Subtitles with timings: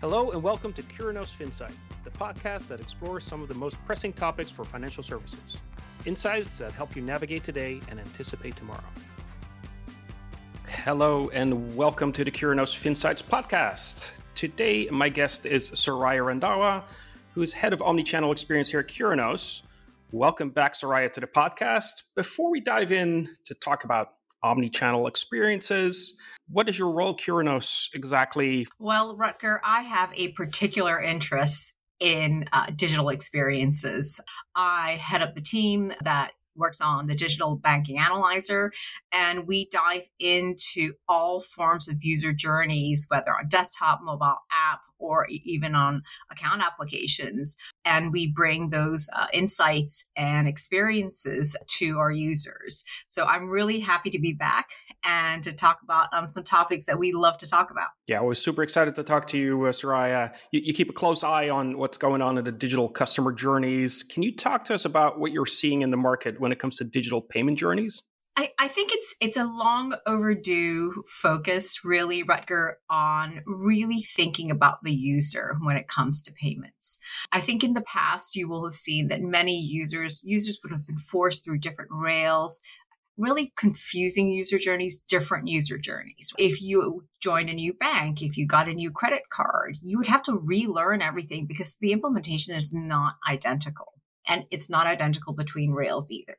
[0.00, 1.74] Hello and welcome to Curinos FinSight,
[2.04, 5.58] the podcast that explores some of the most pressing topics for financial services.
[6.06, 8.82] Insights that help you navigate today and anticipate tomorrow.
[10.66, 14.12] Hello and welcome to the Curinos FinSights podcast.
[14.34, 16.82] Today, my guest is Suraya Randawa,
[17.34, 19.64] who is head of omnichannel experience here at Curinos.
[20.12, 22.04] Welcome back, Suraya, to the podcast.
[22.14, 26.18] Before we dive in to talk about omni-channel experiences.
[26.48, 28.66] What is your role, Curinos, exactly?
[28.78, 34.20] Well, Rutger, I have a particular interest in uh, digital experiences.
[34.54, 38.72] I head up the team that works on the digital banking analyzer
[39.12, 45.26] and we dive into all forms of user journeys whether on desktop mobile app or
[45.28, 47.56] even on account applications.
[47.84, 52.84] And we bring those uh, insights and experiences to our users.
[53.06, 54.70] So I'm really happy to be back
[55.04, 57.88] and to talk about um, some topics that we love to talk about.
[58.06, 60.32] Yeah, I was super excited to talk to you, uh, Suraya.
[60.52, 64.02] You, you keep a close eye on what's going on in the digital customer journeys.
[64.02, 66.76] Can you talk to us about what you're seeing in the market when it comes
[66.76, 68.02] to digital payment journeys?
[68.40, 74.82] I, I, think it's it's a long overdue focus, really, Rutger, on really thinking about
[74.82, 76.98] the user when it comes to payments.
[77.32, 80.86] I think in the past you will have seen that many users users would have
[80.86, 82.62] been forced through different rails,
[83.18, 86.32] really confusing user journeys, different user journeys.
[86.38, 90.06] If you joined a new bank, if you got a new credit card, you would
[90.06, 95.72] have to relearn everything because the implementation is not identical and it's not identical between
[95.72, 96.36] rails either.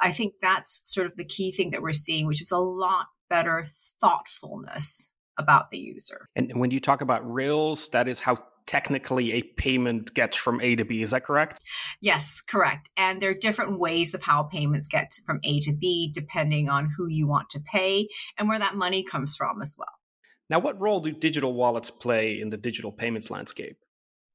[0.00, 3.06] I think that's sort of the key thing that we're seeing, which is a lot
[3.28, 3.66] better
[4.00, 6.26] thoughtfulness about the user.
[6.36, 10.76] And when you talk about rails, that is how technically a payment gets from A
[10.76, 11.02] to B.
[11.02, 11.60] Is that correct?
[12.00, 12.90] Yes, correct.
[12.96, 16.90] And there are different ways of how payments get from A to B, depending on
[16.96, 19.88] who you want to pay and where that money comes from as well.
[20.48, 23.76] Now, what role do digital wallets play in the digital payments landscape?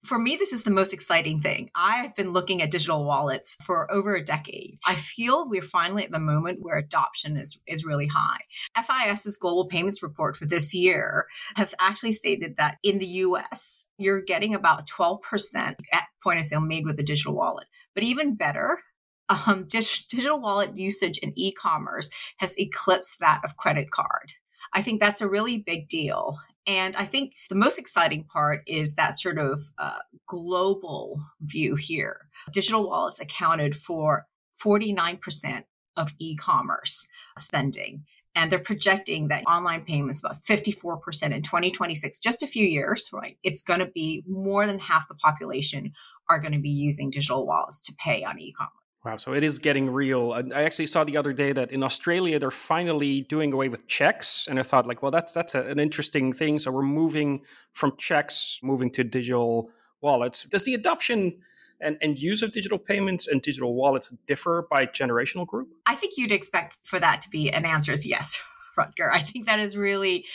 [0.04, 1.70] For me, this is the most exciting thing.
[1.76, 4.80] I've been looking at digital wallets for over a decade.
[4.86, 8.40] I feel we're finally at the moment where adoption is, is really high.
[8.84, 14.22] FIS's global payments report for this year has actually stated that in the US, you're
[14.22, 17.68] getting about 12% at point of sale made with a digital wallet.
[17.94, 18.80] But even better,
[19.30, 24.34] um, digital wallet usage in e commerce has eclipsed that of credit card.
[24.74, 26.38] I think that's a really big deal.
[26.68, 32.30] And I think the most exciting part is that sort of uh, global view here.
[32.54, 34.28] Digital wallets accounted for
[34.64, 35.64] 49%
[35.98, 38.06] of e commerce spending.
[38.34, 43.38] And they're projecting that online payments about 54% in 2026, just a few years, right?
[43.44, 45.92] It's going to be more than half the population
[46.30, 48.81] are going to be using digital wallets to pay on e commerce.
[49.04, 50.32] Wow, so it is getting real.
[50.32, 54.48] I actually saw the other day that in Australia they're finally doing away with checks,
[54.48, 56.60] and I thought like, well, that's that's a, an interesting thing.
[56.60, 57.42] So we're moving
[57.72, 60.44] from checks, moving to digital wallets.
[60.44, 61.40] Does the adoption
[61.80, 65.70] and, and use of digital payments and digital wallets differ by generational group?
[65.88, 68.40] I think you'd expect for that to be an answer is yes.
[68.78, 69.12] Rutger.
[69.12, 70.26] I think that is really,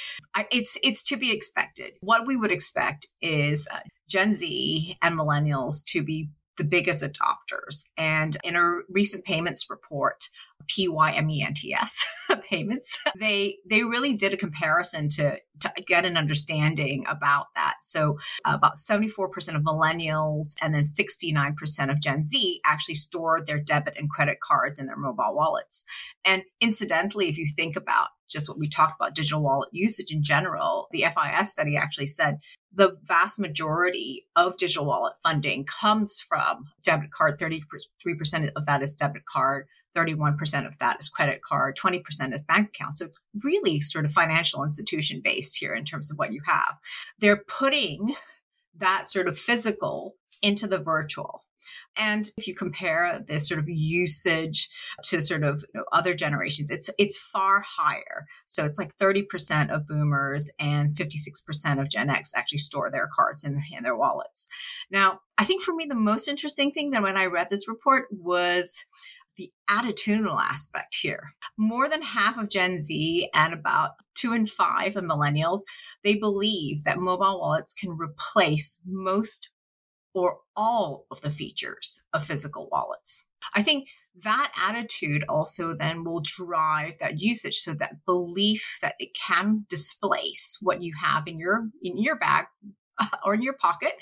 [0.51, 1.95] it's it's to be expected.
[2.01, 3.79] What we would expect is uh,
[4.09, 6.29] Gen Z and millennials to be
[6.59, 7.89] the biggest adopters.
[7.97, 10.29] And in a recent payments report,
[10.69, 12.05] PYMNTS
[12.51, 17.77] payments, they they really did a comparison to to get an understanding about that.
[17.81, 23.95] So about 74% of millennials and then 69% of Gen Z actually stored their debit
[23.97, 25.85] and credit cards in their mobile wallets.
[26.25, 30.23] And incidentally, if you think about just what we talked about digital wallet usage in
[30.23, 32.39] general, the FIS study actually said
[32.75, 37.39] the vast majority of digital wallet funding comes from debit card.
[37.39, 39.67] 33% of that is debit card.
[39.97, 42.03] 31% of that is credit card, 20%
[42.35, 42.99] is bank account.
[42.99, 46.77] So it's really sort of financial institution based here in terms of what you have.
[47.19, 48.15] They're putting
[48.77, 51.43] that sort of physical into the virtual.
[51.97, 54.69] And if you compare this sort of usage
[55.05, 58.27] to sort of you know, other generations, it's it's far higher.
[58.47, 63.45] So it's like 30% of boomers and 56% of Gen X actually store their cards
[63.45, 64.49] in, in their wallets.
[64.91, 68.07] Now, I think for me, the most interesting thing that when I read this report
[68.11, 68.85] was
[69.37, 71.35] the attitudinal aspect here.
[71.57, 75.61] More than half of Gen Z and about two in five of millennials,
[76.05, 79.51] they believe that mobile wallets can replace most
[80.15, 83.25] or all of the features of physical wallets.
[83.55, 83.89] I think
[84.23, 90.57] that attitude also then will drive that usage so that belief that it can displace
[90.63, 92.47] what you have in your in your bag
[93.25, 93.93] or in your pocket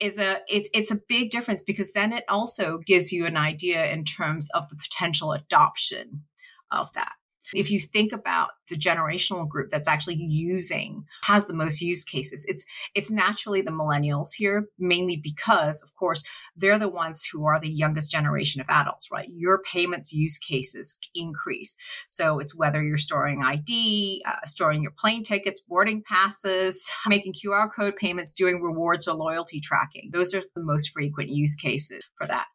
[0.00, 3.90] is a it, it's a big difference because then it also gives you an idea
[3.90, 6.22] in terms of the potential adoption
[6.70, 7.14] of that
[7.52, 12.44] If you think about the generational group that's actually using has the most use cases,
[12.48, 12.64] it's
[12.94, 16.22] it's naturally the millennials here, mainly because, of course,
[16.56, 19.28] they're the ones who are the youngest generation of adults, right?
[19.28, 21.76] Your payments use cases increase.
[22.06, 27.68] So it's whether you're storing ID, uh, storing your plane tickets, boarding passes, making QR
[27.74, 30.10] code payments, doing rewards or loyalty tracking.
[30.12, 32.46] Those are the most frequent use cases for that.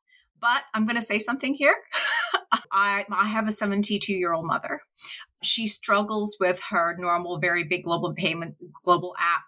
[0.43, 1.73] But I'm going to say something here.
[2.73, 4.81] I, I have a 72 year old mother.
[5.41, 9.45] She struggles with her normal, very big global payment, global app,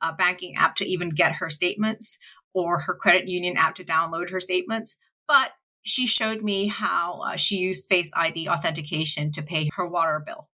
[0.00, 2.16] uh, banking app to even get her statements
[2.54, 4.96] or her credit union app to download her statements.
[5.26, 5.50] But
[5.82, 10.48] she showed me how uh, she used face id authentication to pay her water bill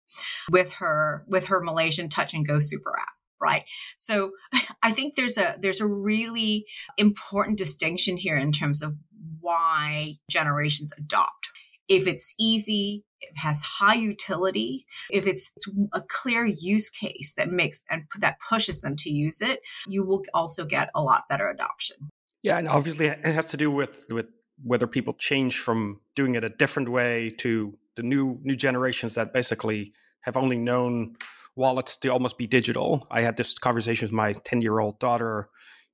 [0.50, 3.64] with her with her malaysian touch and go super app right
[3.96, 4.30] so
[4.82, 6.66] i think there's a there's a really
[6.98, 8.94] important distinction here in terms of
[9.40, 11.48] why generations adopt.
[11.88, 15.50] If it's easy, it has high utility, if it's
[15.92, 20.22] a clear use case that makes and that pushes them to use it, you will
[20.34, 21.96] also get a lot better adoption.
[22.42, 24.26] Yeah, and obviously it has to do with with
[24.62, 29.32] whether people change from doing it a different way to the new new generations that
[29.32, 29.92] basically
[30.22, 31.16] have only known
[31.56, 33.06] wallets to almost be digital.
[33.10, 35.48] I had this conversation with my 10 year old daughter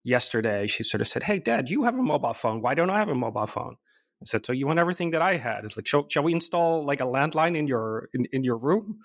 [0.08, 2.60] yesterday, she sort of said, Hey, dad, you have a mobile phone.
[2.62, 3.76] Why don't I have a mobile phone?
[4.20, 5.64] I said, So you want everything that I had?
[5.64, 8.99] It's like, shall, shall we install like a landline in your in, in your room?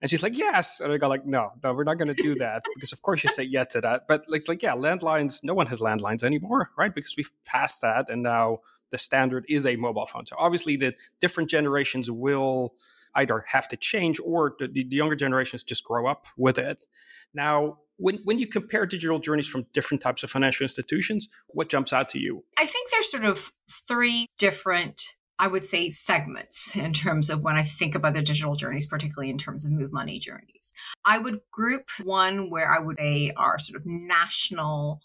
[0.00, 0.80] And she's like, Yes.
[0.80, 2.62] And I go like, No, no, we're not gonna do that.
[2.74, 4.02] because of course you say yes to that.
[4.06, 6.94] But it's like, yeah, landlines, no one has landlines anymore, right?
[6.94, 8.58] Because we've passed that and now
[8.90, 10.26] the standard is a mobile phone.
[10.26, 12.74] So obviously the different generations will
[13.14, 16.86] either have to change or the, the younger generations just grow up with it.
[17.34, 21.92] Now, when, when you compare digital journeys from different types of financial institutions, what jumps
[21.92, 22.44] out to you?
[22.58, 23.52] I think there's sort of
[23.88, 28.54] three different I would say segments in terms of when I think about the digital
[28.54, 30.72] journeys, particularly in terms of move money journeys.
[31.04, 35.00] I would group one where I would say are sort of national,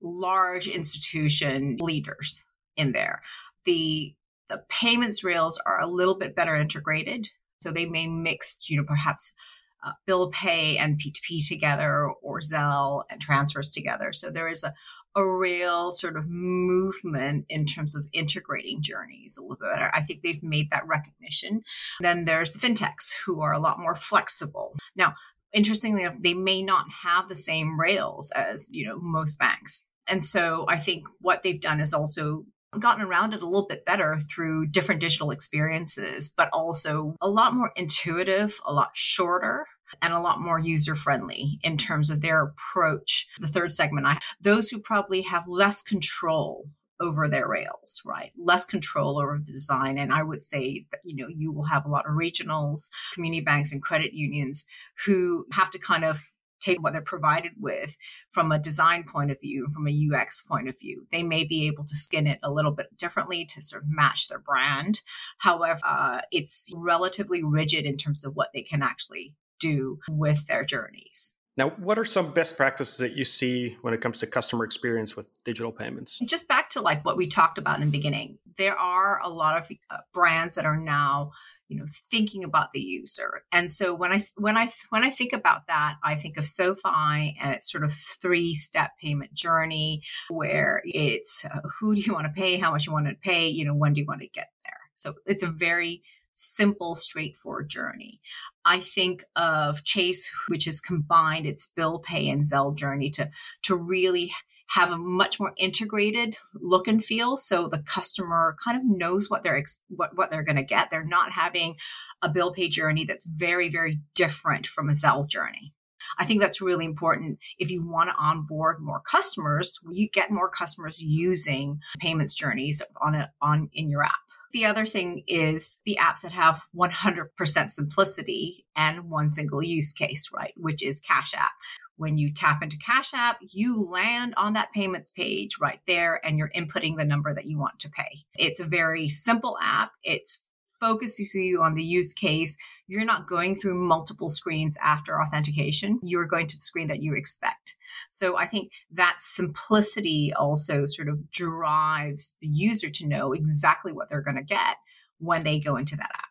[0.00, 2.44] large institution leaders
[2.76, 3.20] in there.
[3.66, 4.14] The
[4.48, 7.28] the payments rails are a little bit better integrated.
[7.62, 9.32] So they may mix, you know, perhaps
[9.82, 14.12] uh, bill pay and P2P together or Zelle and transfers together.
[14.12, 14.74] So there is a,
[15.16, 19.90] a real sort of movement in terms of integrating journeys a little bit better.
[19.94, 21.62] I think they've made that recognition.
[22.00, 24.76] Then there's the fintechs who are a lot more flexible.
[24.96, 25.14] Now,
[25.52, 29.84] interestingly enough, they may not have the same rails as, you know, most banks.
[30.06, 32.44] And so I think what they've done is also
[32.78, 37.54] gotten around it a little bit better through different digital experiences, but also a lot
[37.54, 39.66] more intuitive, a lot shorter,
[40.02, 43.26] and a lot more user friendly in terms of their approach.
[43.40, 46.68] The third segment, I those who probably have less control
[47.00, 48.30] over their rails, right?
[48.36, 49.98] Less control over the design.
[49.98, 53.40] And I would say that, you know, you will have a lot of regionals, community
[53.40, 54.64] banks and credit unions
[55.06, 56.20] who have to kind of
[56.60, 57.96] take what they're provided with
[58.30, 61.06] from a design point of view, and from a UX point of view.
[61.12, 64.28] They may be able to skin it a little bit differently to sort of match
[64.28, 65.02] their brand.
[65.38, 70.64] However, uh, it's relatively rigid in terms of what they can actually do with their
[70.64, 71.34] journeys.
[71.60, 75.14] Now, what are some best practices that you see when it comes to customer experience
[75.14, 76.18] with digital payments?
[76.20, 79.58] Just back to like what we talked about in the beginning, there are a lot
[79.58, 81.32] of uh, brands that are now
[81.68, 83.42] you know thinking about the user.
[83.52, 87.36] And so when i when i when i think about that i think of sofi
[87.38, 92.24] and it's sort of three step payment journey where it's uh, who do you want
[92.24, 92.56] to pay?
[92.56, 93.48] How much you want to pay?
[93.48, 94.80] You know when do you want to get there?
[94.94, 98.20] So it's a very simple straightforward journey
[98.64, 103.28] i think of chase which has combined its bill pay and zelle journey to
[103.62, 104.30] to really
[104.70, 109.42] have a much more integrated look and feel so the customer kind of knows what
[109.42, 111.74] they're what, what they're going to get they're not having
[112.22, 115.74] a bill pay journey that's very very different from a Zelle journey
[116.18, 117.38] I think that's really important.
[117.58, 123.14] If you want to onboard more customers, you get more customers using payments journeys on
[123.14, 124.18] a, on in your app.
[124.52, 130.30] The other thing is the apps that have 100% simplicity and one single use case,
[130.34, 130.52] right?
[130.56, 131.52] Which is Cash App.
[131.96, 136.36] When you tap into Cash App, you land on that payments page right there and
[136.36, 138.24] you're inputting the number that you want to pay.
[138.34, 139.92] It's a very simple app.
[140.02, 140.40] It's
[140.80, 142.56] focuses you on the use case.
[142.86, 146.00] You're not going through multiple screens after authentication.
[146.02, 147.76] You're going to the screen that you expect.
[148.08, 154.08] So I think that simplicity also sort of drives the user to know exactly what
[154.08, 154.76] they're going to get
[155.18, 156.30] when they go into that app.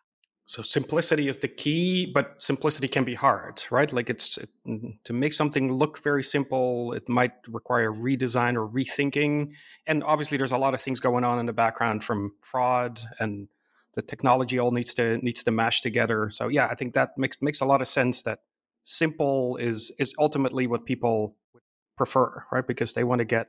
[0.50, 3.92] So simplicity is the key, but simplicity can be hard, right?
[3.92, 4.48] Like it's it,
[5.04, 9.52] to make something look very simple, it might require redesign or rethinking.
[9.86, 13.46] And obviously, there's a lot of things going on in the background from fraud and
[13.94, 16.30] the technology all needs to needs to mash together.
[16.30, 18.22] So yeah, I think that makes makes a lot of sense.
[18.22, 18.40] That
[18.82, 21.36] simple is is ultimately what people
[21.96, 22.66] prefer, right?
[22.66, 23.48] Because they want to get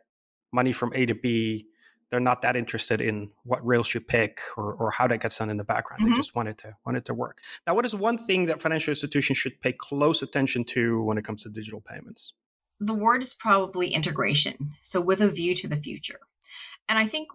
[0.51, 1.67] money from A to B.
[2.09, 5.49] They're not that interested in what rails you pick or, or how that gets done
[5.49, 6.01] in the background.
[6.01, 6.11] Mm-hmm.
[6.11, 7.39] They just want it to want it to work.
[7.65, 11.23] Now, what is one thing that financial institutions should pay close attention to when it
[11.23, 12.33] comes to digital payments?
[12.81, 14.71] The word is probably integration.
[14.81, 16.19] So with a view to the future.
[16.89, 17.29] And I think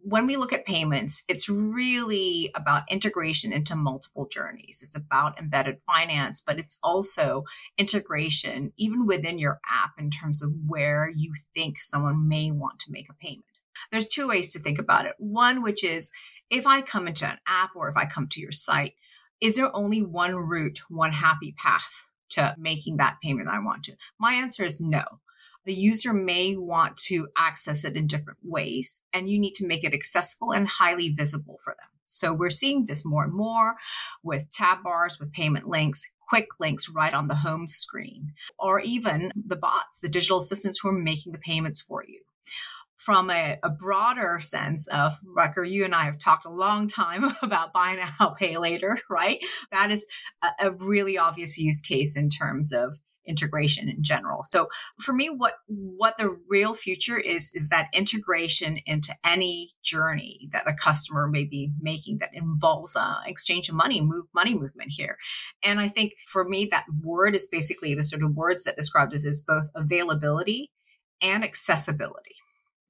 [0.00, 4.80] when we look at payments, it's really about integration into multiple journeys.
[4.82, 7.44] It's about embedded finance, but it's also
[7.76, 12.92] integration even within your app in terms of where you think someone may want to
[12.92, 13.44] make a payment.
[13.90, 15.14] There's two ways to think about it.
[15.18, 16.10] One, which is
[16.50, 18.94] if I come into an app or if I come to your site,
[19.40, 23.96] is there only one route, one happy path to making that payment I want to?
[24.18, 25.04] My answer is no
[25.68, 29.84] the user may want to access it in different ways, and you need to make
[29.84, 31.90] it accessible and highly visible for them.
[32.06, 33.74] So we're seeing this more and more
[34.22, 39.30] with tab bars, with payment links, quick links right on the home screen, or even
[39.36, 42.22] the bots, the digital assistants who are making the payments for you.
[42.96, 47.24] From a, a broader sense of Rutger, you and I have talked a long time
[47.42, 49.38] about buy now, pay later, right?
[49.70, 50.06] That is
[50.42, 52.96] a, a really obvious use case in terms of
[53.28, 54.42] integration in general.
[54.42, 54.68] So
[55.00, 60.68] for me, what what the real future is is that integration into any journey that
[60.68, 65.16] a customer may be making that involves uh, exchange of money, move money movement here.
[65.62, 69.14] And I think for me, that word is basically the sort of words that described
[69.14, 70.70] as is both availability
[71.20, 72.34] and accessibility.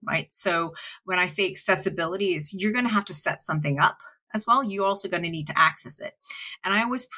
[0.07, 0.29] Right.
[0.31, 3.99] So when I say accessibility is you're going to have to set something up
[4.35, 4.63] as well.
[4.63, 6.15] You're also going to need to access it.
[6.65, 7.09] And I always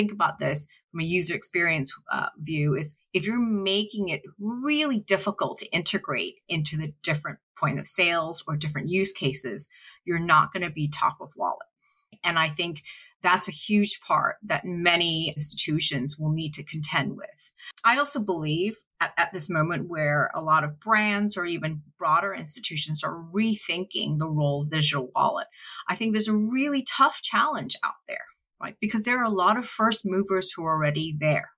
[0.00, 5.00] think about this from a user experience uh, view is if you're making it really
[5.00, 9.68] difficult to integrate into the different point of sales or different use cases,
[10.06, 11.66] you're not going to be top of wallet.
[12.24, 12.82] And I think
[13.22, 17.52] that's a huge part that many institutions will need to contend with.
[17.84, 22.32] I also believe at, at, this moment where a lot of brands or even broader
[22.32, 25.48] institutions are rethinking the role of digital wallet,
[25.86, 28.24] I think there's a really tough challenge out there
[28.60, 28.76] right?
[28.80, 31.50] Because there are a lot of first movers who are already there.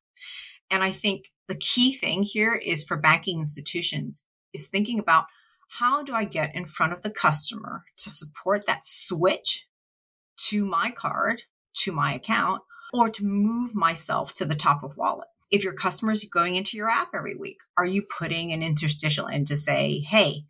[0.71, 5.25] And I think the key thing here is for banking institutions is thinking about
[5.79, 9.67] how do I get in front of the customer to support that switch
[10.49, 11.43] to my card,
[11.79, 15.29] to my account, or to move myself to the top of wallet.
[15.51, 19.45] If your customers going into your app every week, are you putting an interstitial in
[19.47, 20.45] to say, hey,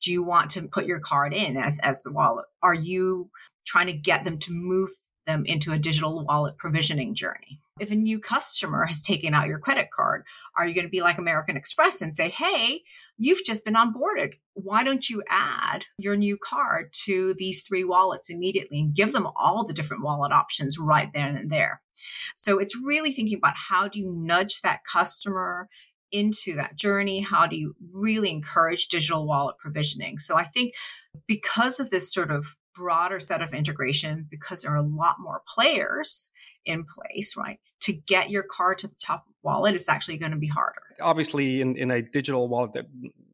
[0.00, 2.46] do you want to put your card in as, as the wallet?
[2.62, 3.30] Are you
[3.66, 4.90] trying to get them to move
[5.28, 7.60] them into a digital wallet provisioning journey.
[7.78, 10.24] If a new customer has taken out your credit card,
[10.56, 12.82] are you going to be like American Express and say, Hey,
[13.16, 14.32] you've just been onboarded.
[14.54, 19.28] Why don't you add your new card to these three wallets immediately and give them
[19.36, 21.80] all the different wallet options right then and there?
[22.34, 25.68] So it's really thinking about how do you nudge that customer
[26.10, 27.20] into that journey?
[27.20, 30.18] How do you really encourage digital wallet provisioning?
[30.18, 30.74] So I think
[31.26, 32.46] because of this sort of
[32.78, 36.30] broader set of integration because there are a lot more players
[36.64, 37.58] in place, right?
[37.80, 40.82] To get your card to the top of wallet it's actually going to be harder.
[41.00, 42.86] Obviously, in, in a digital wallet, that,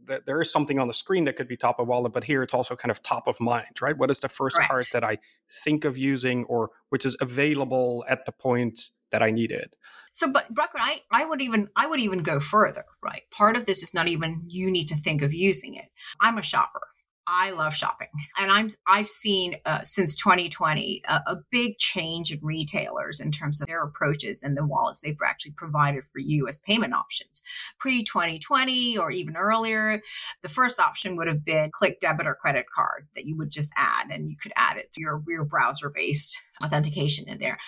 [0.07, 2.43] that there is something on the screen that could be top of wallet, but here
[2.43, 3.97] it's also kind of top of mind, right?
[3.97, 4.71] What is the first Correct.
[4.71, 5.19] card that I
[5.65, 9.77] think of using or which is available at the point that I need it?
[10.13, 13.23] So, but Rutger, I, I would even I would even go further, right?
[13.31, 15.87] Part of this is not even you need to think of using it.
[16.21, 16.81] I'm a shopper
[17.27, 22.41] I love shopping, and I'm I've seen uh, since 2020 a, a, big change in
[22.43, 26.59] retailers in terms of their approaches and the wallets they've actually provided for you as
[26.59, 27.43] payment options.
[27.79, 30.03] Pre 2020 or even earlier,
[30.43, 33.71] the first option would have been click debit or credit card that you would just
[33.77, 37.59] add, and you could add it to your your browser based authentication in there.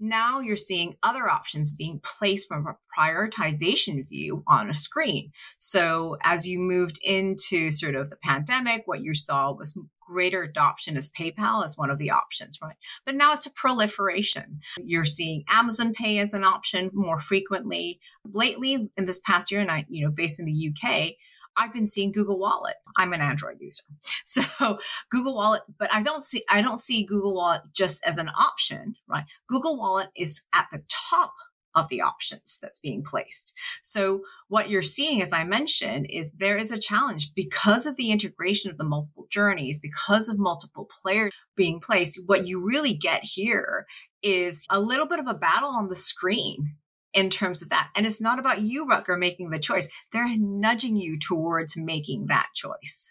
[0.00, 5.30] Now you're seeing other options being placed from a prioritization view on a screen.
[5.58, 10.96] So as you moved into sort of the pandemic, what you saw was greater adoption
[10.96, 12.76] as PayPal as one of the options, right?
[13.06, 14.60] But now it's a proliferation.
[14.82, 18.00] You're seeing Amazon Pay as an option more frequently.
[18.32, 21.12] Lately, in this past year, and I, you know, based in the UK,
[21.56, 22.76] I've been seeing Google Wallet.
[22.96, 23.82] I'm an Android user.
[24.26, 24.78] So
[25.10, 28.96] Google Wallet, but I don't see I don't see Google Wallet just as an option,
[29.08, 29.24] right?
[29.48, 31.34] Google Wallet is at the top
[31.74, 33.56] of the options that's being placed.
[33.82, 38.10] So what you're seeing, as I mentioned, is there is a challenge because of the
[38.10, 42.20] integration of the multiple journeys, because of multiple players being placed.
[42.26, 43.86] What you really get here
[44.22, 46.76] is a little bit of a battle on the screen
[47.14, 47.90] in terms of that.
[47.94, 49.88] And it's not about you, Rutger, making the choice.
[50.12, 53.10] They're nudging you towards making that choice.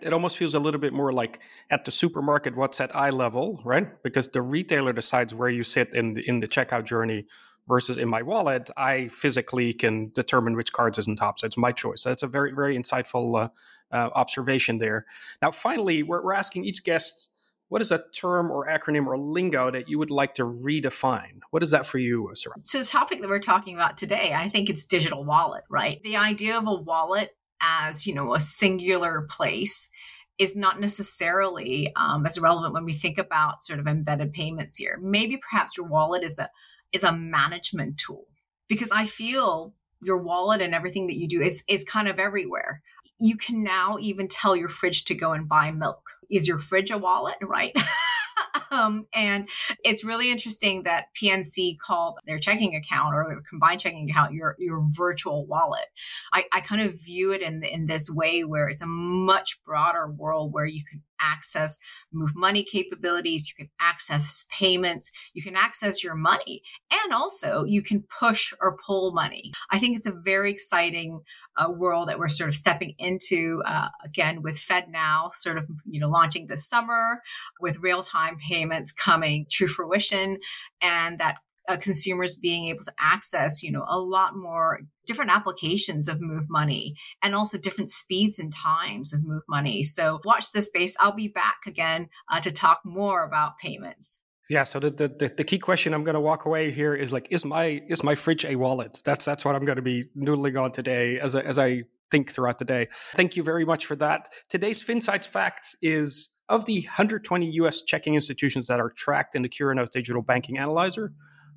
[0.00, 1.38] It almost feels a little bit more like
[1.70, 4.02] at the supermarket, what's at eye level, right?
[4.02, 7.26] Because the retailer decides where you sit in the, in the checkout journey
[7.68, 11.38] versus in my wallet, I physically can determine which cards is on top.
[11.38, 12.02] So it's my choice.
[12.02, 13.48] That's a very, very insightful uh,
[13.94, 15.06] uh, observation there.
[15.40, 17.30] Now, finally, we're, we're asking each guest
[17.72, 21.40] what is a term or acronym or lingo that you would like to redefine?
[21.52, 22.56] What is that for you, Sarah?
[22.64, 25.98] So, the topic that we're talking about today, I think it's digital wallet, right?
[26.02, 29.88] The idea of a wallet as, you know, a singular place
[30.36, 34.98] is not necessarily um, as relevant when we think about sort of embedded payments here.
[35.00, 36.50] Maybe perhaps your wallet is a
[36.92, 38.26] is a management tool
[38.68, 42.82] because I feel your wallet and everything that you do is is kind of everywhere
[43.22, 46.10] you can now even tell your fridge to go and buy milk.
[46.32, 47.76] Is your fridge a wallet, right?
[48.72, 49.48] um, and
[49.84, 54.56] it's really interesting that PNC called their checking account or their combined checking account your
[54.58, 55.86] your virtual wallet.
[56.32, 60.10] I, I kind of view it in in this way where it's a much broader
[60.10, 61.78] world where you can access
[62.12, 67.82] move money capabilities, you can access payments, you can access your money, and also you
[67.82, 69.52] can push or pull money.
[69.70, 71.20] I think it's a very exciting
[71.56, 76.00] uh, world that we're sort of stepping into uh, again with FedNow, sort of you
[76.00, 77.22] know launching this summer,
[77.60, 80.38] with real time payments coming to fruition,
[80.80, 81.36] and that
[81.68, 86.44] uh, consumers being able to access, you know, a lot more different applications of Move
[86.48, 89.82] Money and also different speeds and times of Move Money.
[89.82, 90.96] So watch this space.
[90.98, 94.18] I'll be back again uh, to talk more about payments.
[94.50, 94.64] Yeah.
[94.64, 97.44] So the, the the key question I'm going to walk away here is like, is
[97.44, 99.00] my is my fridge a wallet?
[99.04, 102.30] That's that's what I'm going to be noodling on today as I, as I think
[102.30, 102.88] throughout the day.
[102.92, 104.28] Thank you very much for that.
[104.48, 107.82] Today's FinSights facts is of the 120 U.S.
[107.82, 111.12] checking institutions that are tracked in the Curinos Digital Banking Analyzer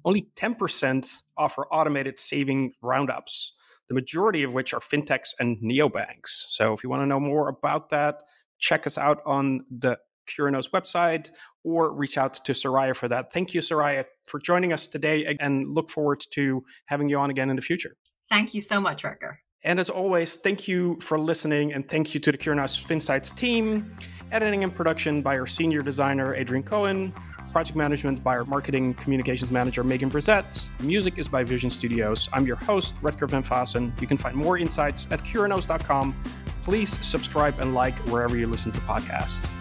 [0.06, 3.54] only 10% offer automated saving roundups,
[3.90, 6.46] the majority of which are fintechs and neobanks.
[6.48, 8.24] So if you want to know more about that,
[8.60, 9.98] check us out on the
[10.28, 11.30] Curinos website
[11.64, 13.34] or reach out to Suraya for that.
[13.34, 17.50] Thank you, Suraya, for joining us today and look forward to having you on again
[17.50, 17.96] in the future.
[18.30, 19.36] Thank you so much, Rutger.
[19.64, 23.92] And as always, thank you for listening and thank you to the Curinos FinSights team.
[24.32, 27.14] Editing and production by our senior designer, Adrian Cohen
[27.56, 30.68] project management by our marketing communications manager, Megan Brissett.
[30.84, 32.28] Music is by Vision Studios.
[32.34, 33.94] I'm your host, Rutger Van Faassen.
[34.02, 36.22] You can find more insights at curinos.com.
[36.64, 39.56] Please subscribe and like wherever you listen to podcasts.